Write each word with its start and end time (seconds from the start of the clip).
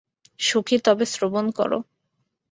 সখী, 0.39 0.77
তবে 0.79 1.05
শ্রবণ 1.05 1.45
করো। 1.51 1.79